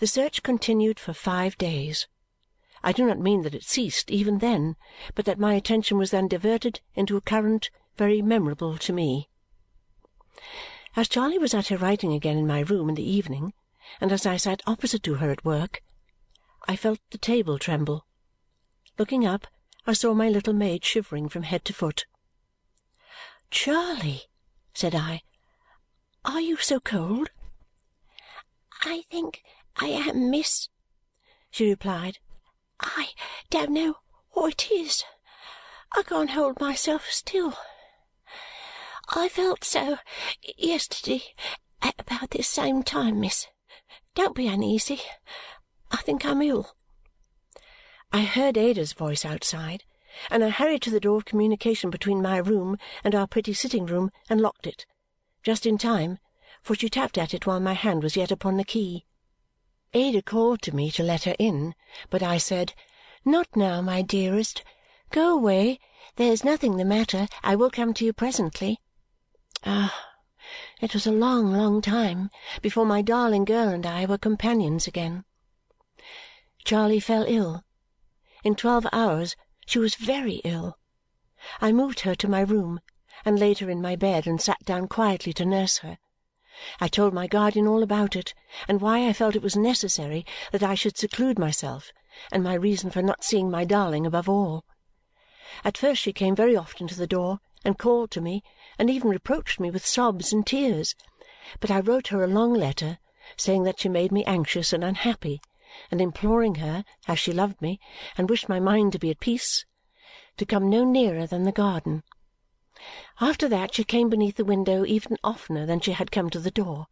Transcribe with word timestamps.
The 0.00 0.06
search 0.06 0.42
continued 0.42 0.98
for 0.98 1.12
five 1.12 1.58
days. 1.58 2.08
I 2.82 2.92
do 2.92 3.06
not 3.06 3.18
mean 3.18 3.42
that 3.42 3.54
it 3.54 3.64
ceased 3.64 4.10
even 4.10 4.38
then, 4.38 4.76
but 5.14 5.26
that 5.26 5.38
my 5.38 5.52
attention 5.52 5.98
was 5.98 6.10
then 6.10 6.26
diverted 6.26 6.80
into 6.94 7.18
a 7.18 7.20
current 7.20 7.68
very 7.98 8.22
memorable 8.22 8.78
to 8.78 8.94
me. 8.94 9.28
As 10.96 11.06
Charley 11.06 11.36
was 11.36 11.52
at 11.52 11.68
her 11.68 11.76
writing 11.76 12.14
again 12.14 12.38
in 12.38 12.46
my 12.46 12.60
room 12.60 12.88
in 12.88 12.94
the 12.94 13.08
evening, 13.08 13.52
and 14.00 14.10
as 14.10 14.24
I 14.24 14.38
sat 14.38 14.62
opposite 14.66 15.02
to 15.02 15.16
her 15.16 15.30
at 15.30 15.44
work, 15.44 15.82
I 16.66 16.76
felt 16.76 17.00
the 17.10 17.18
table 17.18 17.58
tremble. 17.58 18.06
Looking 18.98 19.26
up, 19.26 19.46
I 19.86 19.92
saw 19.92 20.14
my 20.14 20.30
little 20.30 20.54
maid 20.54 20.82
shivering 20.82 21.28
from 21.28 21.42
head 21.42 21.66
to 21.66 21.74
foot. 21.74 22.06
"Charley," 23.50 24.30
said 24.72 24.94
I, 24.94 25.20
"are 26.24 26.40
you 26.40 26.56
so 26.56 26.80
cold?" 26.80 27.28
"I 28.82 29.02
think 29.10 29.42
I 29.76 29.86
am, 29.86 30.30
miss," 30.30 30.68
she 31.50 31.70
replied. 31.70 32.18
"I 32.80 33.10
don't 33.50 33.70
know 33.70 33.96
what 34.30 34.64
it 34.64 34.72
is. 34.72 35.04
I 35.92 36.02
can't 36.02 36.30
hold 36.30 36.60
myself 36.60 37.10
still. 37.10 37.56
I 39.08 39.28
felt 39.28 39.64
so 39.64 39.98
yesterday 40.56 41.34
at 41.82 41.94
about 41.98 42.30
this 42.30 42.48
same 42.48 42.82
time, 42.82 43.20
miss. 43.20 43.46
Don't 44.14 44.34
be 44.34 44.46
uneasy. 44.46 45.00
I 45.90 45.98
think 45.98 46.24
I'm 46.24 46.42
ill." 46.42 46.76
I 48.12 48.22
heard 48.22 48.58
Ada's 48.58 48.92
voice 48.92 49.24
outside, 49.24 49.84
and 50.30 50.42
I 50.42 50.50
hurried 50.50 50.82
to 50.82 50.90
the 50.90 51.00
door 51.00 51.16
of 51.16 51.24
communication 51.24 51.90
between 51.90 52.20
my 52.20 52.38
room 52.38 52.76
and 53.04 53.14
our 53.14 53.26
pretty 53.26 53.52
sitting-room 53.52 54.10
and 54.28 54.40
locked 54.40 54.66
it, 54.66 54.84
just 55.42 55.64
in 55.64 55.78
time, 55.78 56.18
for 56.62 56.74
she 56.74 56.88
tapped 56.88 57.16
at 57.16 57.34
it 57.34 57.46
while 57.46 57.60
my 57.60 57.74
hand 57.74 58.02
was 58.02 58.16
yet 58.16 58.32
upon 58.32 58.56
the 58.56 58.64
key. 58.64 59.06
Ada 59.92 60.22
called 60.22 60.62
to 60.62 60.72
me 60.72 60.88
to 60.92 61.02
let 61.02 61.24
her 61.24 61.34
in, 61.40 61.74
but 62.10 62.22
I 62.22 62.38
said, 62.38 62.74
"Not 63.24 63.56
now, 63.56 63.80
my 63.80 64.02
dearest. 64.02 64.62
Go 65.10 65.34
away. 65.34 65.80
There's 66.14 66.44
nothing 66.44 66.76
the 66.76 66.84
matter. 66.84 67.26
I 67.42 67.56
will 67.56 67.70
come 67.70 67.92
to 67.94 68.04
you 68.04 68.12
presently." 68.12 68.78
Ah! 69.66 70.10
It 70.80 70.94
was 70.94 71.08
a 71.08 71.12
long, 71.12 71.52
long 71.52 71.82
time 71.82 72.30
before 72.62 72.86
my 72.86 73.02
darling 73.02 73.44
girl 73.44 73.68
and 73.68 73.84
I 73.84 74.06
were 74.06 74.16
companions 74.16 74.86
again. 74.86 75.24
Charley 76.64 77.00
fell 77.00 77.24
ill. 77.26 77.64
In 78.44 78.54
twelve 78.54 78.86
hours 78.92 79.34
she 79.66 79.80
was 79.80 79.96
very 79.96 80.40
ill. 80.44 80.78
I 81.60 81.72
moved 81.72 82.00
her 82.00 82.14
to 82.14 82.28
my 82.28 82.42
room, 82.42 82.80
and 83.24 83.40
laid 83.40 83.58
her 83.58 83.68
in 83.68 83.82
my 83.82 83.96
bed, 83.96 84.28
and 84.28 84.40
sat 84.40 84.64
down 84.64 84.86
quietly 84.86 85.32
to 85.32 85.44
nurse 85.44 85.78
her. 85.78 85.98
I 86.80 86.88
told 86.88 87.14
my 87.14 87.26
guardian 87.26 87.66
all 87.66 87.82
about 87.82 88.14
it, 88.14 88.34
and 88.68 88.80
why 88.80 89.08
I 89.08 89.12
felt 89.12 89.34
it 89.34 89.42
was 89.42 89.56
necessary 89.56 90.26
that 90.52 90.62
I 90.62 90.74
should 90.74 90.98
seclude 90.98 91.38
myself, 91.38 91.92
and 92.30 92.44
my 92.44 92.54
reason 92.54 92.90
for 92.90 93.00
not 93.00 93.24
seeing 93.24 93.50
my 93.50 93.64
darling 93.64 94.04
above 94.04 94.28
all. 94.28 94.64
At 95.64 95.78
first 95.78 96.02
she 96.02 96.12
came 96.12 96.36
very 96.36 96.54
often 96.56 96.86
to 96.88 96.94
the 96.94 97.06
door, 97.06 97.40
and 97.64 97.78
called 97.78 98.10
to 98.10 98.20
me, 98.20 98.42
and 98.78 98.90
even 98.90 99.08
reproached 99.08 99.58
me 99.58 99.70
with 99.70 99.86
sobs 99.86 100.32
and 100.32 100.46
tears, 100.46 100.94
but 101.60 101.70
I 101.70 101.80
wrote 101.80 102.08
her 102.08 102.22
a 102.22 102.26
long 102.26 102.52
letter, 102.52 102.98
saying 103.36 103.62
that 103.64 103.80
she 103.80 103.88
made 103.88 104.12
me 104.12 104.24
anxious 104.24 104.72
and 104.72 104.84
unhappy 104.84 105.40
and 105.90 106.00
imploring 106.00 106.56
her, 106.56 106.84
as 107.06 107.18
she 107.18 107.32
loved 107.32 107.62
me 107.62 107.78
and 108.18 108.28
wished 108.28 108.48
my 108.48 108.60
mind 108.60 108.92
to 108.92 108.98
be 108.98 109.10
at 109.10 109.20
peace, 109.20 109.64
to 110.36 110.44
come 110.44 110.68
no 110.68 110.84
nearer 110.84 111.26
than 111.26 111.44
the 111.44 111.52
garden. 111.52 112.02
After 113.20 113.48
that 113.48 113.74
she 113.74 113.82
came 113.82 114.08
beneath 114.08 114.36
the 114.36 114.44
window 114.44 114.84
even 114.84 115.16
oftener 115.24 115.66
than 115.66 115.80
she 115.80 115.90
had 115.90 116.12
come 116.12 116.30
to 116.30 116.38
the 116.38 116.52
door, 116.52 116.86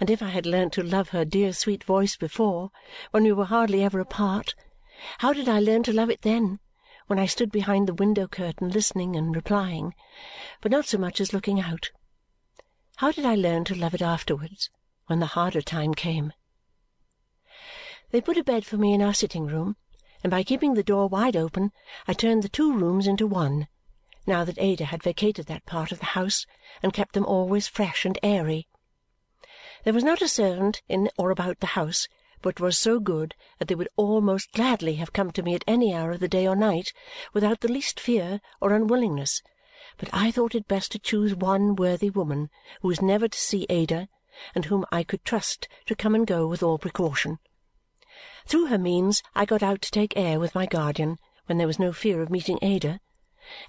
and 0.00 0.10
if 0.10 0.20
I 0.20 0.30
had 0.30 0.46
learnt 0.46 0.72
to 0.72 0.82
love 0.82 1.10
her 1.10 1.24
dear 1.24 1.52
sweet 1.52 1.84
voice 1.84 2.16
before, 2.16 2.72
when 3.12 3.22
we 3.22 3.30
were 3.30 3.44
hardly 3.44 3.84
ever 3.84 4.00
apart, 4.00 4.56
how 5.18 5.32
did 5.32 5.48
I 5.48 5.60
learn 5.60 5.84
to 5.84 5.92
love 5.92 6.10
it 6.10 6.22
then, 6.22 6.58
when 7.06 7.20
I 7.20 7.26
stood 7.26 7.52
behind 7.52 7.86
the 7.86 7.94
window 7.94 8.26
curtain 8.26 8.68
listening 8.68 9.14
and 9.14 9.32
replying, 9.32 9.94
but 10.60 10.72
not 10.72 10.86
so 10.86 10.98
much 10.98 11.20
as 11.20 11.32
looking 11.32 11.60
out? 11.60 11.92
How 12.96 13.12
did 13.12 13.24
I 13.24 13.36
learn 13.36 13.62
to 13.66 13.76
love 13.76 13.94
it 13.94 14.02
afterwards, 14.02 14.70
when 15.06 15.20
the 15.20 15.26
harder 15.26 15.62
time 15.62 15.94
came? 15.94 16.32
They 18.10 18.20
put 18.20 18.38
a 18.38 18.42
bed 18.42 18.66
for 18.66 18.76
me 18.76 18.92
in 18.92 19.02
our 19.02 19.14
sitting-room, 19.14 19.76
and 20.24 20.32
by 20.32 20.42
keeping 20.42 20.74
the 20.74 20.82
door 20.82 21.08
wide 21.08 21.36
open 21.36 21.70
I 22.08 22.12
turned 22.12 22.42
the 22.42 22.48
two 22.48 22.76
rooms 22.76 23.06
into 23.06 23.28
one, 23.28 23.68
now 24.26 24.44
that 24.44 24.58
Ada 24.58 24.86
had 24.86 25.02
vacated 25.02 25.46
that 25.46 25.66
part 25.66 25.92
of 25.92 25.98
the 25.98 26.06
house 26.16 26.46
and 26.82 26.92
kept 26.92 27.12
them 27.12 27.24
always 27.24 27.68
fresh 27.68 28.04
and 28.04 28.18
airy. 28.22 28.66
There 29.84 29.92
was 29.92 30.04
not 30.04 30.22
a 30.22 30.28
servant 30.28 30.82
in 30.88 31.10
or 31.16 31.30
about 31.30 31.60
the 31.60 31.68
house 31.78 32.08
but 32.42 32.60
was 32.60 32.78
so 32.78 33.00
good 33.00 33.34
that 33.58 33.66
they 33.66 33.74
would 33.74 33.88
all 33.96 34.20
most 34.20 34.52
gladly 34.52 34.96
have 34.96 35.12
come 35.12 35.30
to 35.32 35.42
me 35.42 35.54
at 35.54 35.64
any 35.66 35.92
hour 35.94 36.12
of 36.12 36.20
the 36.20 36.28
day 36.28 36.46
or 36.46 36.54
night 36.54 36.92
without 37.32 37.60
the 37.60 37.72
least 37.72 37.98
fear 37.98 38.40
or 38.60 38.72
unwillingness, 38.72 39.42
but 39.96 40.08
I 40.12 40.30
thought 40.30 40.54
it 40.54 40.68
best 40.68 40.92
to 40.92 40.98
choose 40.98 41.34
one 41.34 41.74
worthy 41.74 42.10
woman 42.10 42.50
who 42.82 42.88
was 42.88 43.00
never 43.00 43.26
to 43.26 43.38
see 43.38 43.66
Ada 43.70 44.08
and 44.54 44.66
whom 44.66 44.84
I 44.92 45.02
could 45.02 45.24
trust 45.24 45.66
to 45.86 45.96
come 45.96 46.14
and 46.14 46.26
go 46.26 46.46
with 46.46 46.62
all 46.62 46.78
precaution. 46.78 47.38
Through 48.46 48.66
her 48.66 48.78
means 48.78 49.22
I 49.34 49.44
got 49.44 49.62
out 49.62 49.82
to 49.82 49.90
take 49.90 50.16
air 50.16 50.38
with 50.38 50.54
my 50.54 50.66
guardian 50.66 51.18
when 51.46 51.58
there 51.58 51.66
was 51.66 51.78
no 51.78 51.92
fear 51.92 52.22
of 52.22 52.30
meeting 52.30 52.58
Ada, 52.62 53.00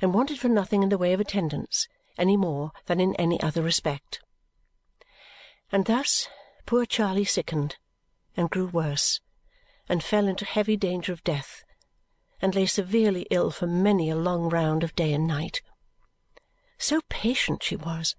and 0.02 0.14
wanted 0.14 0.40
for 0.40 0.50
nothing 0.50 0.84
in 0.84 0.90
the 0.90 0.98
way 0.98 1.14
of 1.14 1.20
attendance 1.20 1.88
any 2.18 2.36
more 2.36 2.72
than 2.86 3.00
in 3.00 3.16
any 3.16 3.40
other 3.42 3.62
respect. 3.62 4.22
And 5.72 5.86
thus 5.86 6.28
poor 6.66 6.86
Charley 6.86 7.26
sickened, 7.26 7.78
and 8.36 8.50
grew 8.50 8.68
worse, 8.68 9.22
and 9.88 10.04
fell 10.04 10.28
into 10.28 10.46
heavy 10.46 10.78
danger 10.78 11.14
of 11.14 11.24
death, 11.24 11.64
and 12.42 12.56
lay 12.56 12.66
severely 12.66 13.28
ill 13.30 13.52
for 13.52 13.68
many 13.68 14.10
a 14.10 14.16
long 14.16 14.50
round 14.50 14.84
of 14.84 14.96
day 14.96 15.14
and 15.14 15.28
night. 15.28 15.62
So 16.78 17.02
patient 17.10 17.64
she 17.64 17.76
was! 17.76 18.16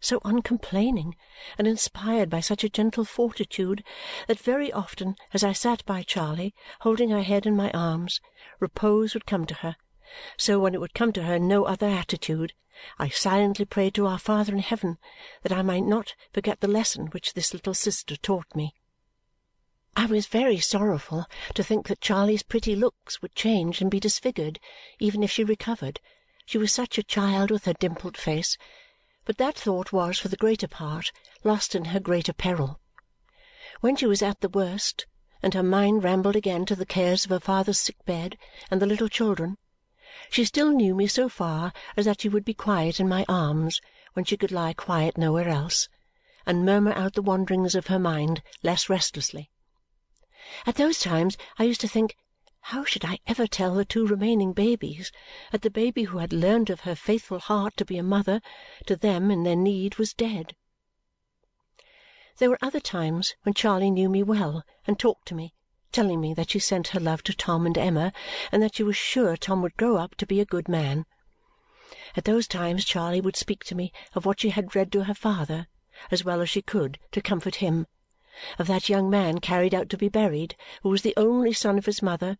so 0.00 0.18
uncomplaining 0.24 1.14
and 1.58 1.66
inspired 1.66 2.30
by 2.30 2.40
such 2.40 2.64
a 2.64 2.70
gentle 2.70 3.04
fortitude 3.04 3.84
that 4.26 4.38
very 4.38 4.72
often 4.72 5.14
as 5.34 5.44
I 5.44 5.52
sat 5.52 5.84
by 5.84 6.02
Charley, 6.02 6.54
holding 6.80 7.10
her 7.10 7.22
head 7.22 7.44
in 7.46 7.54
my 7.54 7.70
arms, 7.72 8.20
repose 8.58 9.12
would 9.12 9.26
come 9.26 9.44
to 9.46 9.54
her. 9.56 9.76
So 10.36 10.58
when 10.58 10.74
it 10.74 10.80
would 10.80 10.94
come 10.94 11.12
to 11.12 11.22
her 11.22 11.36
in 11.36 11.46
no 11.46 11.64
other 11.64 11.86
attitude, 11.86 12.52
I 12.98 13.10
silently 13.10 13.64
prayed 13.64 13.94
to 13.94 14.06
our 14.06 14.18
Father 14.18 14.52
in 14.52 14.58
heaven 14.58 14.98
that 15.42 15.52
I 15.52 15.62
might 15.62 15.84
not 15.84 16.14
forget 16.32 16.60
the 16.60 16.66
lesson 16.66 17.06
which 17.08 17.34
this 17.34 17.54
little 17.54 17.74
sister 17.74 18.16
taught 18.16 18.56
me. 18.56 18.74
I 19.96 20.06
was 20.06 20.26
very 20.26 20.58
sorrowful 20.58 21.26
to 21.54 21.62
think 21.62 21.86
that 21.86 22.00
Charley's 22.00 22.42
pretty 22.42 22.74
looks 22.74 23.22
would 23.22 23.34
change 23.34 23.80
and 23.80 23.90
be 23.90 24.00
disfigured, 24.00 24.58
even 24.98 25.22
if 25.22 25.30
she 25.30 25.44
recovered. 25.44 26.00
She 26.44 26.58
was 26.58 26.72
such 26.72 26.98
a 26.98 27.02
child 27.02 27.50
with 27.50 27.66
her 27.66 27.74
dimpled 27.74 28.16
face 28.16 28.58
but 29.26 29.38
that 29.38 29.56
thought 29.56 29.92
was, 29.92 30.18
for 30.18 30.26
the 30.26 30.36
greater 30.36 30.66
part, 30.66 31.12
lost 31.44 31.74
in 31.74 31.84
her 31.84 32.00
greater 32.00 32.32
peril. 32.32 32.80
When 33.80 33.94
she 33.94 34.06
was 34.06 34.22
at 34.22 34.40
the 34.40 34.48
worst, 34.48 35.06
and 35.42 35.54
her 35.54 35.62
mind 35.62 36.02
rambled 36.02 36.34
again 36.34 36.66
to 36.66 36.74
the 36.74 36.84
cares 36.84 37.24
of 37.24 37.30
her 37.30 37.38
father's 37.38 37.78
sick 37.78 38.02
bed 38.04 38.36
and 38.72 38.82
the 38.82 38.86
little 38.86 39.08
children, 39.08 39.56
she 40.28 40.44
still 40.44 40.70
knew 40.72 40.92
me 40.92 41.06
so 41.06 41.28
far 41.28 41.72
as 41.96 42.04
that 42.04 42.20
she 42.20 42.28
would 42.28 42.44
be 42.44 42.52
quiet 42.52 42.98
in 42.98 43.08
my 43.08 43.24
arms 43.28 43.80
when 44.14 44.24
she 44.24 44.36
could 44.36 44.50
lie 44.50 44.72
quiet 44.72 45.16
nowhere 45.16 45.48
else, 45.48 45.88
and 46.44 46.64
murmur 46.64 46.92
out 46.94 47.14
the 47.14 47.22
wanderings 47.22 47.76
of 47.76 47.86
her 47.86 47.98
mind 47.98 48.42
less 48.64 48.88
restlessly. 48.88 49.50
At 50.66 50.74
those 50.74 50.98
times 50.98 51.36
I 51.58 51.64
used 51.64 51.80
to 51.82 51.88
think 51.88 52.16
how 52.62 52.84
should 52.84 53.04
I 53.04 53.20
ever 53.26 53.46
tell 53.46 53.74
the 53.74 53.84
two 53.84 54.06
remaining 54.06 54.52
babies 54.52 55.12
that 55.52 55.62
the 55.62 55.70
baby 55.70 56.02
who 56.02 56.18
had 56.18 56.32
learned 56.32 56.70
of 56.70 56.80
her 56.80 56.96
faithful 56.96 57.38
heart 57.38 57.76
to 57.76 57.84
be 57.84 57.96
a 57.96 58.02
mother 58.02 58.40
to 58.86 58.96
them 58.96 59.30
in 59.30 59.44
their 59.44 59.54
need 59.54 59.94
was 59.96 60.12
dead? 60.12 60.56
There 62.38 62.50
were 62.50 62.58
other 62.60 62.80
times 62.80 63.34
when 63.42 63.54
Charley 63.54 63.90
knew 63.90 64.08
me 64.08 64.22
well 64.22 64.64
and 64.86 64.98
talked 64.98 65.28
to 65.28 65.34
me, 65.34 65.54
telling 65.92 66.20
me 66.20 66.34
that 66.34 66.50
she 66.50 66.58
sent 66.58 66.88
her 66.88 67.00
love 67.00 67.22
to 67.24 67.34
Tom 67.34 67.66
and 67.66 67.76
Emma 67.76 68.12
and 68.50 68.62
that 68.62 68.74
she 68.74 68.82
was 68.82 68.96
sure 68.96 69.36
Tom 69.36 69.62
would 69.62 69.76
grow 69.76 69.96
up 69.96 70.14
to 70.16 70.26
be 70.26 70.40
a 70.40 70.44
good 70.44 70.68
man. 70.68 71.06
At 72.16 72.24
those 72.24 72.46
times 72.46 72.84
Charley 72.84 73.20
would 73.20 73.36
speak 73.36 73.64
to 73.64 73.74
me 73.74 73.92
of 74.14 74.24
what 74.24 74.40
she 74.40 74.50
had 74.50 74.74
read 74.74 74.92
to 74.92 75.04
her 75.04 75.14
father, 75.14 75.66
as 76.10 76.24
well 76.24 76.40
as 76.40 76.50
she 76.50 76.62
could 76.62 76.98
to 77.12 77.20
comfort 77.20 77.56
him, 77.56 77.86
of 78.58 78.66
that 78.66 78.88
young 78.88 79.10
man 79.10 79.38
carried 79.38 79.74
out 79.74 79.88
to 79.90 79.96
be 79.96 80.08
buried, 80.08 80.56
who 80.82 80.88
was 80.88 81.02
the 81.02 81.14
only 81.16 81.52
son 81.52 81.78
of 81.78 81.86
his 81.86 82.02
mother 82.02 82.38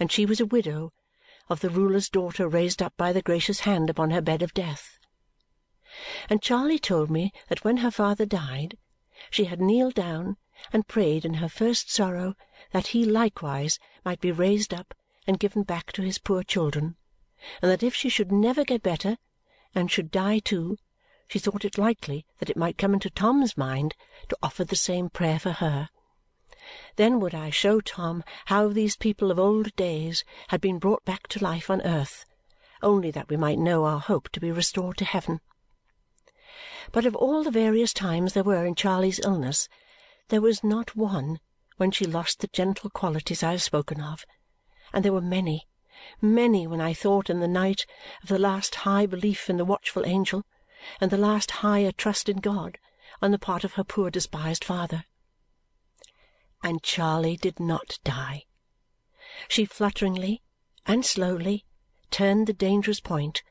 and 0.00 0.10
she 0.10 0.26
was 0.26 0.40
a 0.40 0.46
widow, 0.46 0.92
of 1.48 1.60
the 1.60 1.70
ruler's 1.70 2.08
daughter 2.08 2.48
raised 2.48 2.82
up 2.82 2.92
by 2.96 3.12
the 3.12 3.22
gracious 3.22 3.60
hand 3.60 3.90
upon 3.90 4.10
her 4.10 4.20
bed 4.20 4.42
of 4.42 4.54
death. 4.54 4.98
And 6.30 6.42
Charley 6.42 6.78
told 6.78 7.10
me 7.10 7.32
that 7.48 7.62
when 7.62 7.78
her 7.78 7.90
father 7.90 8.24
died, 8.24 8.78
she 9.30 9.44
had 9.44 9.60
kneeled 9.60 9.94
down 9.94 10.38
and 10.72 10.86
prayed 10.86 11.24
in 11.24 11.34
her 11.34 11.48
first 11.48 11.90
sorrow 11.90 12.34
that 12.72 12.88
he 12.88 13.04
likewise 13.04 13.78
might 14.04 14.20
be 14.20 14.30
raised 14.30 14.72
up 14.72 14.94
and 15.26 15.38
given 15.38 15.62
back 15.62 15.92
to 15.92 16.02
his 16.02 16.18
poor 16.18 16.42
children, 16.42 16.96
and 17.60 17.70
that 17.70 17.82
if 17.82 17.94
she 17.94 18.08
should 18.08 18.30
never 18.30 18.64
get 18.64 18.82
better, 18.82 19.16
and 19.74 19.90
should 19.90 20.10
die 20.10 20.38
too, 20.38 20.76
she 21.28 21.38
thought 21.38 21.64
it 21.64 21.78
likely 21.78 22.26
that 22.38 22.50
it 22.50 22.56
might 22.56 22.76
come 22.76 22.92
into 22.92 23.08
Tom's 23.08 23.56
mind 23.56 23.94
to 24.28 24.36
offer 24.42 24.64
the 24.64 24.76
same 24.76 25.08
prayer 25.08 25.38
for 25.38 25.52
her. 25.52 25.88
Then 26.96 27.20
would 27.20 27.34
I 27.34 27.50
show 27.50 27.80
Tom 27.80 28.22
how 28.46 28.68
these 28.68 28.96
people 28.96 29.30
of 29.30 29.38
old 29.38 29.74
days 29.74 30.24
had 30.48 30.60
been 30.60 30.78
brought 30.78 31.04
back 31.04 31.26
to 31.28 31.42
life 31.42 31.70
on 31.70 31.82
earth, 31.82 32.24
only 32.82 33.10
that 33.10 33.28
we 33.28 33.36
might 33.36 33.58
know 33.58 33.84
our 33.84 33.98
hope 33.98 34.28
to 34.30 34.40
be 34.40 34.52
restored 34.52 34.96
to 34.98 35.04
heaven. 35.04 35.40
But 36.92 37.06
of 37.06 37.16
all 37.16 37.42
the 37.42 37.50
various 37.50 37.92
times 37.92 38.34
there 38.34 38.44
were 38.44 38.66
in 38.66 38.74
Charley's 38.74 39.20
illness, 39.20 39.68
there 40.32 40.40
was 40.40 40.64
not 40.64 40.96
one 40.96 41.38
when 41.76 41.90
she 41.90 42.06
lost 42.06 42.40
the 42.40 42.46
gentle 42.46 42.88
qualities 42.88 43.42
I 43.42 43.50
have 43.50 43.62
spoken 43.62 44.00
of, 44.00 44.24
and 44.90 45.04
there 45.04 45.12
were 45.12 45.20
many, 45.20 45.68
many 46.22 46.66
when 46.66 46.80
I 46.80 46.94
thought 46.94 47.28
in 47.28 47.40
the 47.40 47.46
night 47.46 47.84
of 48.22 48.30
the 48.30 48.38
last 48.38 48.76
high 48.76 49.04
belief 49.04 49.50
in 49.50 49.58
the 49.58 49.64
watchful 49.66 50.06
angel 50.06 50.46
and 51.02 51.10
the 51.10 51.18
last 51.18 51.50
higher 51.60 51.92
trust 51.92 52.30
in 52.30 52.38
God 52.38 52.78
on 53.20 53.30
the 53.30 53.38
part 53.38 53.62
of 53.62 53.74
her 53.74 53.84
poor 53.84 54.08
despised 54.08 54.64
father. 54.64 55.04
And 56.62 56.82
Charley 56.82 57.36
did 57.36 57.60
not 57.60 57.98
die. 58.02 58.44
She 59.48 59.66
flutteringly 59.66 60.40
and 60.86 61.04
slowly 61.04 61.66
turned 62.10 62.46
the 62.46 62.54
dangerous 62.54 63.00
point 63.00 63.42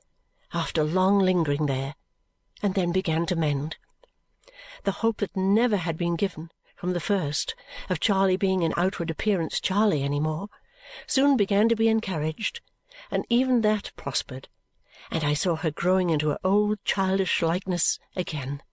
after 0.52 0.84
long 0.84 1.20
lingering 1.20 1.68
there 1.68 1.94
and 2.64 2.74
then 2.74 2.92
began 2.92 3.28
to 3.28 3.36
mend. 3.36 3.78
The 4.84 4.94
hope 5.04 5.18
that 5.18 5.38
never 5.38 5.78
had 5.78 5.96
been 5.96 6.16
given, 6.16 6.50
from 6.82 6.94
the 6.94 7.00
first, 7.00 7.54
of 7.92 8.00
Charley 8.00 8.36
being 8.36 8.64
in 8.64 8.74
outward 8.76 9.12
appearance 9.12 9.60
Charley 9.60 10.02
any 10.02 10.20
more, 10.20 10.48
soon 11.06 11.38
began 11.38 11.70
to 11.70 11.76
be 11.76 11.88
encouraged, 11.88 12.60
and 13.12 13.24
even 13.30 13.62
that 13.62 13.92
prospered, 13.96 14.50
and 15.12 15.24
I 15.24 15.36
saw 15.36 15.56
her 15.58 15.70
growing 15.70 16.10
into 16.10 16.30
her 16.30 16.40
old 16.44 16.84
childish 16.84 17.44
likeness 17.44 18.00
again. 18.16 18.64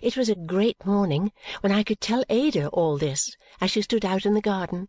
It 0.00 0.16
was 0.16 0.28
a 0.28 0.36
great 0.36 0.86
morning 0.86 1.32
when 1.60 1.72
I 1.72 1.82
could 1.82 2.00
tell 2.00 2.22
Ada 2.28 2.68
all 2.68 2.98
this 2.98 3.36
as 3.60 3.72
she 3.72 3.82
stood 3.82 4.04
out 4.04 4.24
in 4.24 4.34
the 4.34 4.40
garden, 4.40 4.86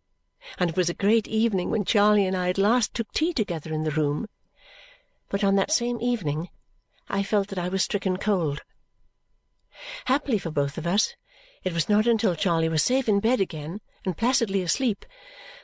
and 0.59 0.69
it 0.69 0.77
was 0.77 0.91
a 0.91 0.93
great 0.93 1.27
evening 1.27 1.71
when 1.71 1.83
Charley 1.83 2.27
and 2.27 2.37
I 2.37 2.49
at 2.49 2.59
last 2.59 2.93
took 2.93 3.11
tea 3.11 3.33
together 3.33 3.73
in 3.73 3.85
the 3.85 3.89
room. 3.89 4.27
But 5.29 5.43
on 5.43 5.55
that 5.55 5.71
same 5.71 5.99
evening 5.99 6.49
I 7.09 7.23
felt 7.23 7.47
that 7.47 7.57
I 7.57 7.69
was 7.69 7.81
stricken 7.81 8.17
cold. 8.17 8.61
Happily 10.05 10.37
for 10.37 10.51
both 10.51 10.77
of 10.77 10.85
us, 10.85 11.15
it 11.65 11.73
was 11.73 11.89
not 11.89 12.05
until 12.05 12.35
Charley 12.35 12.69
was 12.69 12.83
safe 12.83 13.09
in 13.09 13.19
bed 13.19 13.41
again 13.41 13.81
and 14.05 14.15
placidly 14.15 14.61
asleep 14.61 15.03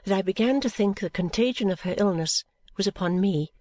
that 0.04 0.18
I 0.18 0.24
began 0.24 0.60
to 0.62 0.70
think 0.70 1.00
the 1.00 1.12
contagion 1.12 1.70
of 1.70 1.82
her 1.82 1.94
illness 1.96 2.44
was 2.76 2.88
upon 2.88 3.22
me. 3.22 3.54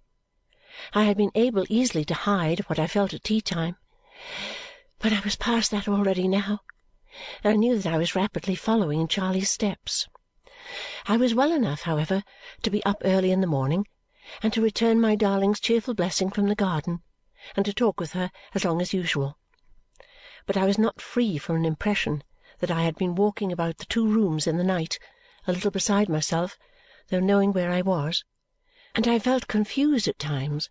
I 0.94 1.04
had 1.04 1.18
been 1.18 1.32
able 1.34 1.66
easily 1.68 2.02
to 2.06 2.14
hide 2.14 2.60
what 2.60 2.78
I 2.78 2.86
felt 2.86 3.12
at 3.12 3.24
tea 3.24 3.42
time, 3.42 3.76
but 4.98 5.12
I 5.12 5.20
was 5.20 5.36
past 5.36 5.70
that 5.72 5.86
already 5.86 6.26
now, 6.26 6.60
and 7.44 7.52
I 7.52 7.56
knew 7.56 7.78
that 7.78 7.92
I 7.92 7.98
was 7.98 8.14
rapidly 8.14 8.54
following 8.54 9.00
in 9.00 9.08
Charley's 9.08 9.50
steps. 9.50 10.08
I 11.06 11.18
was 11.18 11.34
well 11.34 11.52
enough, 11.52 11.82
however, 11.82 12.22
to 12.62 12.70
be 12.70 12.82
up 12.86 13.02
early 13.04 13.32
in 13.32 13.42
the 13.42 13.46
morning 13.46 13.86
and 14.42 14.50
to 14.54 14.62
return 14.62 14.98
my 14.98 15.14
darling's 15.14 15.60
cheerful 15.60 15.92
blessing 15.92 16.30
from 16.30 16.48
the 16.48 16.54
garden 16.54 17.02
and 17.54 17.66
to 17.66 17.74
talk 17.74 18.00
with 18.00 18.12
her 18.12 18.30
as 18.54 18.64
long 18.64 18.80
as 18.80 18.94
usual. 18.94 19.36
But 20.46 20.56
I 20.56 20.64
was 20.64 20.78
not 20.78 21.02
free 21.02 21.36
from 21.36 21.56
an 21.56 21.66
impression 21.66 22.22
that 22.60 22.70
I 22.70 22.82
had 22.84 22.96
been 22.96 23.14
walking 23.14 23.50
about 23.50 23.78
the 23.78 23.86
two 23.86 24.06
rooms 24.06 24.46
in 24.46 24.56
the 24.56 24.64
night, 24.64 24.98
a 25.46 25.52
little 25.52 25.70
beside 25.70 26.08
myself, 26.08 26.58
though 27.08 27.20
knowing 27.20 27.52
where 27.52 27.70
I 27.70 27.80
was, 27.82 28.24
and 28.94 29.08
I 29.08 29.18
felt 29.18 29.48
confused 29.48 30.06
at 30.06 30.18
times, 30.18 30.68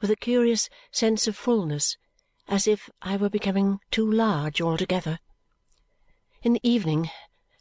with 0.00 0.10
a 0.10 0.16
curious 0.16 0.68
sense 0.92 1.26
of 1.26 1.36
fullness, 1.36 1.96
as 2.46 2.68
if 2.68 2.88
I 3.02 3.16
were 3.16 3.28
becoming 3.28 3.80
too 3.90 4.08
large 4.08 4.62
altogether. 4.62 5.18
In 6.42 6.52
the 6.52 6.68
evening 6.68 7.10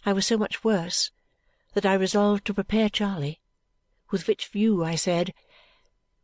I 0.05 0.13
was 0.13 0.27
so 0.27 0.37
much 0.37 0.63
worse 0.63 1.11
that 1.73 1.85
I 1.85 1.95
resolved 1.95 2.45
to 2.45 2.53
prepare 2.53 2.89
Charley, 2.89 3.41
with 4.11 4.27
which 4.27 4.47
view 4.47 4.83
I 4.83 4.93
said, 4.93 5.33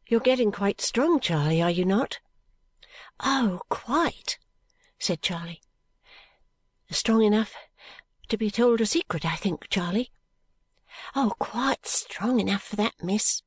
"You're 0.08 0.20
getting 0.20 0.52
quite 0.52 0.82
strong, 0.82 1.20
Charley, 1.20 1.64
are 1.64 1.72
you 1.72 1.84
not?" 1.84 2.20
"Oh, 3.20 3.60
quite!" 3.70 4.38
said 5.00 5.24
Charley. 5.24 5.63
"Strong 6.96 7.24
enough 7.24 7.56
to 8.30 8.38
be 8.38 8.52
told 8.52 8.80
a 8.80 8.86
secret, 8.86 9.26
I 9.26 9.36
think, 9.36 9.68
Charley?" 9.68 10.12
"Oh, 11.16 11.34
quite 11.40 11.88
strong 11.88 12.40
enough 12.40 12.62
for 12.62 12.76
that, 12.76 12.94
miss!" 13.02 13.42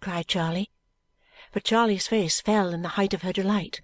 cried 0.00 0.26
Charley. 0.26 0.72
But 1.52 1.62
Charley's 1.62 2.08
face 2.08 2.40
fell 2.40 2.74
in 2.74 2.82
the 2.82 2.88
height 2.98 3.14
of 3.14 3.22
her 3.22 3.32
delight, 3.32 3.80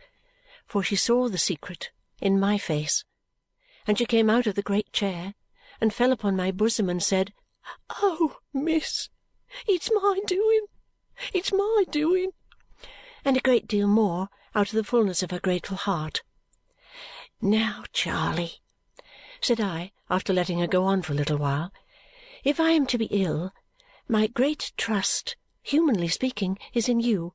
for 0.66 0.82
she 0.82 0.96
saw 0.96 1.28
the 1.28 1.38
secret 1.38 1.92
in 2.20 2.40
my 2.40 2.58
face, 2.58 3.04
and 3.86 3.96
she 3.96 4.06
came 4.06 4.28
out 4.28 4.48
of 4.48 4.56
the 4.56 4.60
great 4.62 4.92
chair 4.92 5.34
and 5.80 5.94
fell 5.94 6.10
upon 6.10 6.34
my 6.34 6.50
bosom 6.50 6.90
and 6.90 7.00
said, 7.00 7.32
"Oh, 7.90 8.38
miss, 8.52 9.08
it's 9.68 9.88
my 9.94 10.18
doing! 10.26 10.66
It's 11.32 11.52
my 11.52 11.84
doing!" 11.88 12.32
and 13.24 13.36
a 13.36 13.40
great 13.40 13.68
deal 13.68 13.86
more 13.86 14.30
out 14.52 14.70
of 14.70 14.74
the 14.74 14.82
fullness 14.82 15.22
of 15.22 15.30
her 15.30 15.38
grateful 15.38 15.76
heart. 15.76 16.24
"Now, 17.40 17.84
Charley," 17.92 18.62
said 19.46 19.60
I 19.60 19.92
after 20.10 20.32
letting 20.32 20.58
her 20.58 20.66
go 20.66 20.82
on 20.82 21.02
for 21.02 21.12
a 21.12 21.14
little 21.14 21.36
while, 21.36 21.72
"if 22.42 22.58
I 22.58 22.72
am 22.72 22.84
to 22.86 22.98
be 22.98 23.04
ill, 23.12 23.52
my 24.08 24.26
great 24.26 24.72
trust, 24.76 25.36
humanly 25.62 26.08
speaking, 26.08 26.58
is 26.74 26.88
in 26.88 26.98
you, 26.98 27.32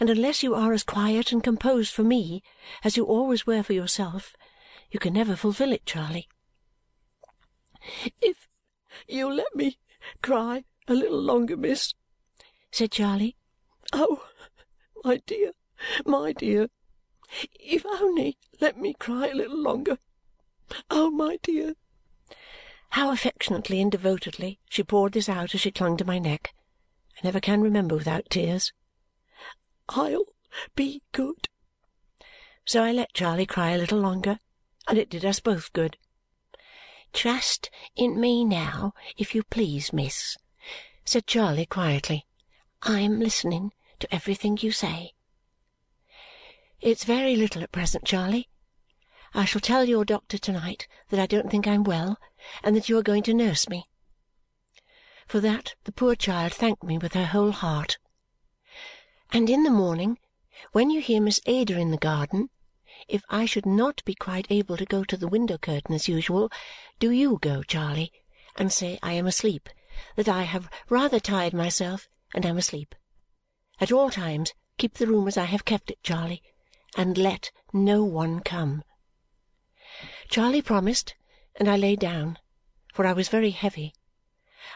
and 0.00 0.10
unless 0.10 0.42
you 0.42 0.56
are 0.56 0.72
as 0.72 0.82
quiet 0.82 1.30
and 1.30 1.44
composed 1.44 1.94
for 1.94 2.02
me 2.02 2.42
as 2.82 2.96
you 2.96 3.04
always 3.04 3.46
were 3.46 3.62
for 3.62 3.74
yourself, 3.74 4.34
you 4.90 4.98
can 4.98 5.12
never 5.12 5.36
fulfil 5.36 5.72
it, 5.72 5.86
Charley." 5.86 6.28
"If 8.20 8.48
you'll 9.06 9.34
let 9.36 9.54
me 9.54 9.78
cry 10.22 10.64
a 10.88 10.94
little 10.94 11.22
longer, 11.22 11.56
miss," 11.56 11.94
said 12.72 12.90
Charley. 12.90 13.36
"Oh, 13.92 14.28
my 15.04 15.18
dear, 15.18 15.52
my 16.04 16.32
dear, 16.32 16.70
if 17.54 17.86
only 17.86 18.36
let 18.60 18.76
me 18.76 18.94
cry 18.94 19.28
a 19.28 19.34
little 19.36 19.62
longer! 19.62 20.00
Oh, 20.90 21.10
my 21.10 21.38
dear!" 21.42 21.74
How 22.90 23.10
affectionately 23.12 23.80
and 23.80 23.90
devotedly 23.90 24.60
she 24.68 24.82
poured 24.84 25.14
this 25.14 25.28
out 25.28 25.54
as 25.54 25.60
she 25.60 25.70
clung 25.70 25.96
to 25.96 26.04
my 26.04 26.18
neck, 26.18 26.54
I 27.16 27.20
never 27.24 27.40
can 27.40 27.60
remember 27.60 27.96
without 27.96 28.30
tears. 28.30 28.72
"I'll 29.88 30.26
be 30.76 31.02
good." 31.12 31.48
So 32.64 32.82
I 32.84 32.92
let 32.92 33.14
Charley 33.14 33.46
cry 33.46 33.70
a 33.70 33.78
little 33.78 33.98
longer, 33.98 34.38
and 34.86 34.98
it 34.98 35.10
did 35.10 35.24
us 35.24 35.40
both 35.40 35.72
good. 35.72 35.98
"Trust 37.12 37.70
in 37.96 38.20
me 38.20 38.44
now, 38.44 38.94
if 39.16 39.34
you 39.34 39.42
please, 39.42 39.92
miss," 39.92 40.36
said 41.04 41.26
Charley 41.26 41.66
quietly. 41.66 42.26
"I 42.82 43.00
am 43.00 43.18
listening 43.18 43.72
to 43.98 44.14
everything 44.14 44.58
you 44.60 44.72
say." 44.72 45.14
"It's 46.80 47.04
very 47.04 47.34
little 47.34 47.62
at 47.62 47.72
present, 47.72 48.04
Charley. 48.04 48.49
I 49.32 49.44
shall 49.44 49.60
tell 49.60 49.84
your 49.84 50.04
doctor 50.04 50.38
to 50.38 50.52
night 50.52 50.88
that 51.10 51.20
I 51.20 51.26
don't 51.26 51.48
think 51.48 51.68
I 51.68 51.74
am 51.74 51.84
well 51.84 52.18
and 52.64 52.74
that 52.74 52.88
you 52.88 52.98
are 52.98 53.02
going 53.02 53.22
to 53.22 53.32
nurse 53.32 53.68
me." 53.68 53.88
For 55.28 55.38
that 55.38 55.76
the 55.84 55.92
poor 55.92 56.16
child 56.16 56.52
thanked 56.52 56.82
me 56.82 56.98
with 56.98 57.14
her 57.14 57.26
whole 57.26 57.52
heart. 57.52 57.98
"And 59.30 59.48
in 59.48 59.62
the 59.62 59.70
morning, 59.70 60.18
when 60.72 60.90
you 60.90 61.00
hear 61.00 61.20
Miss 61.20 61.40
Ada 61.46 61.78
in 61.78 61.92
the 61.92 61.96
garden 61.96 62.50
if 63.06 63.22
I 63.30 63.46
should 63.46 63.66
not 63.66 64.04
be 64.04 64.16
quite 64.16 64.48
able 64.50 64.76
to 64.76 64.84
go 64.84 65.04
to 65.04 65.16
the 65.16 65.28
window 65.28 65.58
curtain 65.58 65.94
as 65.94 66.08
usual, 66.08 66.50
do 66.98 67.12
you 67.12 67.38
go, 67.40 67.62
Charley, 67.62 68.12
and 68.56 68.72
say 68.72 68.98
I 69.00 69.12
am 69.12 69.28
asleep, 69.28 69.68
that 70.16 70.28
I 70.28 70.42
have 70.42 70.68
rather 70.88 71.20
tired 71.20 71.54
myself 71.54 72.08
and 72.34 72.44
am 72.44 72.58
asleep. 72.58 72.96
At 73.80 73.92
all 73.92 74.10
times 74.10 74.54
keep 74.76 74.94
the 74.94 75.06
room 75.06 75.28
as 75.28 75.36
I 75.36 75.44
have 75.44 75.64
kept 75.64 75.92
it, 75.92 76.02
Charley, 76.02 76.42
and 76.96 77.16
let 77.16 77.52
no 77.72 78.02
one 78.02 78.40
come." 78.40 78.82
Charley 80.30 80.62
promised, 80.62 81.16
and 81.56 81.68
I 81.68 81.76
lay 81.76 81.96
down, 81.96 82.38
for 82.94 83.04
I 83.04 83.12
was 83.12 83.28
very 83.28 83.50
heavy. 83.50 83.92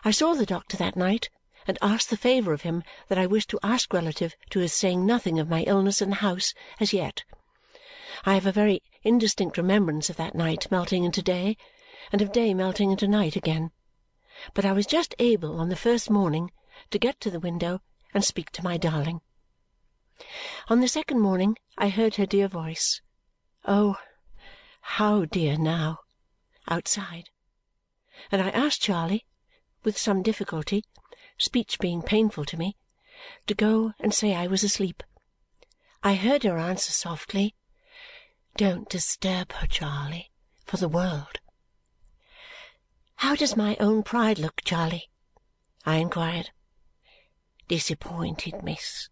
I 0.04 0.10
saw 0.10 0.34
the 0.34 0.44
doctor 0.44 0.76
that 0.78 0.96
night 0.96 1.30
and 1.68 1.78
asked 1.80 2.10
the 2.10 2.16
favour 2.16 2.52
of 2.52 2.62
him 2.62 2.82
that 3.06 3.18
I 3.18 3.26
wished 3.26 3.50
to 3.50 3.60
ask 3.62 3.92
relative 3.92 4.34
to 4.50 4.58
his 4.58 4.74
saying 4.74 5.06
nothing 5.06 5.38
of 5.38 5.48
my 5.48 5.62
illness 5.62 6.02
in 6.02 6.10
the 6.10 6.16
house 6.16 6.54
as 6.80 6.92
yet. 6.92 7.22
I 8.24 8.34
have 8.34 8.46
a 8.46 8.52
very 8.52 8.82
indistinct 9.04 9.56
remembrance 9.56 10.10
of 10.10 10.16
that 10.16 10.34
night 10.34 10.66
melting 10.72 11.04
into 11.04 11.22
day 11.22 11.56
and 12.10 12.20
of 12.20 12.32
day 12.32 12.52
melting 12.52 12.90
into 12.90 13.06
night 13.06 13.36
again, 13.36 13.70
but 14.54 14.64
I 14.64 14.72
was 14.72 14.86
just 14.86 15.14
able 15.20 15.60
on 15.60 15.68
the 15.68 15.76
first 15.76 16.10
morning 16.10 16.50
to 16.90 16.98
get 16.98 17.20
to 17.20 17.30
the 17.30 17.38
window 17.38 17.80
and 18.12 18.24
speak 18.24 18.50
to 18.50 18.64
my 18.64 18.76
darling. 18.76 19.20
On 20.68 20.80
the 20.80 20.88
second 20.88 21.20
morning 21.20 21.56
I 21.78 21.90
heard 21.90 22.16
her 22.16 22.26
dear 22.26 22.48
voice 22.48 23.00
oh, 23.66 23.96
how 24.98 25.24
dear 25.24 25.56
now! 25.56 25.98
outside, 26.68 27.28
and 28.30 28.40
I 28.40 28.50
asked 28.50 28.80
Charley, 28.80 29.26
with 29.82 29.98
some 29.98 30.22
difficulty, 30.22 30.84
speech 31.36 31.80
being 31.80 32.00
painful 32.00 32.44
to 32.44 32.56
me, 32.56 32.76
to 33.48 33.54
go 33.54 33.94
and 33.98 34.14
say 34.14 34.34
I 34.34 34.46
was 34.46 34.62
asleep. 34.62 35.02
I 36.04 36.14
heard 36.14 36.44
her 36.44 36.58
answer 36.58 36.92
softly. 36.92 37.56
Don't 38.56 38.88
disturb 38.88 39.52
her, 39.54 39.66
Charley, 39.66 40.30
for 40.64 40.76
the 40.76 40.88
world. 40.88 41.40
How 43.16 43.34
does 43.34 43.56
my 43.56 43.76
own 43.80 44.04
pride 44.04 44.38
look, 44.38 44.62
Charley? 44.64 45.10
I 45.84 45.96
inquired. 45.96 46.50
Disappointed, 47.66 48.62
miss, 48.62 49.08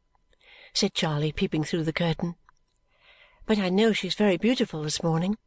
said 0.72 0.94
Charley, 0.94 1.32
peeping 1.32 1.64
through 1.64 1.84
the 1.84 1.92
curtain. 1.92 2.36
But 3.46 3.58
I 3.58 3.68
know 3.68 3.92
she's 3.92 4.14
very 4.14 4.36
beautiful 4.36 4.82
this 4.82 5.02
morning. 5.02 5.38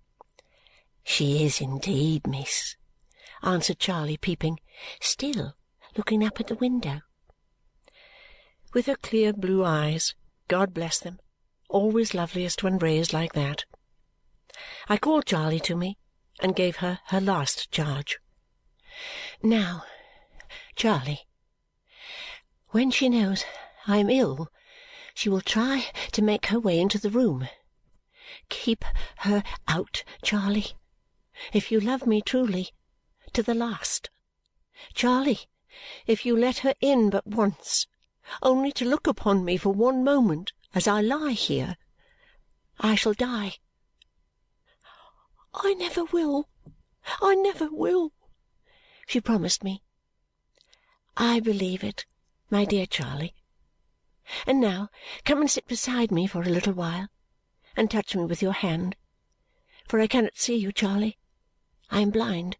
She 1.08 1.46
is 1.46 1.62
indeed, 1.62 2.28
miss, 2.28 2.76
answered 3.42 3.80
Charley, 3.80 4.18
peeping, 4.18 4.60
still 5.00 5.54
looking 5.96 6.26
up 6.26 6.40
at 6.40 6.48
the 6.48 6.56
window. 6.56 7.02
With 8.74 8.88
her 8.88 8.96
clear 8.96 9.32
blue 9.32 9.64
eyes, 9.64 10.16
God 10.50 10.74
bless 10.74 11.00
them, 11.00 11.20
always 11.70 12.14
loveliest 12.14 12.64
when 12.64 12.80
raised 12.80 13.14
like 13.14 13.34
that. 13.34 13.66
I 14.90 14.98
called 14.98 15.26
Charley 15.26 15.60
to 15.62 15.76
me 15.76 15.98
and 16.42 16.56
gave 16.56 16.78
her 16.78 17.00
her 17.08 17.22
last 17.22 17.72
charge. 17.72 18.20
Now, 19.42 19.84
Charley, 20.76 21.28
when 22.70 22.92
she 22.92 23.08
knows 23.08 23.46
I 23.88 23.98
am 23.98 24.10
ill, 24.10 24.50
she 25.14 25.30
will 25.30 25.42
try 25.42 25.86
to 26.12 26.22
make 26.22 26.48
her 26.48 26.60
way 26.60 26.80
into 26.80 26.98
the 26.98 27.10
room. 27.10 27.48
Keep 28.50 28.84
her 29.20 29.44
out, 29.68 30.04
Charley, 30.22 30.74
if 31.54 31.72
you 31.72 31.80
love 31.80 32.08
me 32.08 32.22
truly, 32.22 32.70
to 33.34 33.44
the 33.44 33.54
last. 33.54 34.10
Charley, 34.94 35.42
if 36.08 36.26
you 36.26 36.36
let 36.36 36.60
her 36.60 36.74
in 36.82 37.10
but 37.10 37.28
once, 37.28 37.88
only 38.42 38.72
to 38.72 38.86
look 38.86 39.08
upon 39.08 39.46
me 39.46 39.58
for 39.58 39.72
one 39.72 40.04
moment 40.04 40.54
as 40.74 40.88
I 40.88 41.02
lie 41.02 41.32
here, 41.32 41.78
I 42.80 42.96
shall 42.96 43.14
die. 43.14 43.56
I 45.54 45.74
never 45.74 46.04
will, 46.06 46.50
I 47.22 47.36
never 47.36 47.70
will, 47.70 48.12
she 49.08 49.22
promised 49.22 49.64
me. 49.64 49.84
I 51.18 51.40
believe 51.40 51.84
it, 51.84 52.06
my 52.50 52.66
dear 52.66 52.86
Charley. 52.86 53.34
And 54.48 54.60
now 54.60 54.90
come 55.24 55.40
and 55.42 55.50
sit 55.50 55.68
beside 55.68 56.12
me 56.12 56.28
for 56.28 56.42
a 56.42 56.50
little 56.50 56.74
while 56.74 57.08
and 57.78 57.90
touch 57.90 58.16
me 58.16 58.26
with 58.26 58.42
your 58.42 58.54
hand. 58.54 58.96
For 59.88 60.00
I 60.00 60.08
cannot 60.08 60.38
see 60.38 60.56
you, 60.56 60.72
Charley. 60.72 61.18
I 61.92 62.02
am 62.02 62.10
blind. 62.10 62.58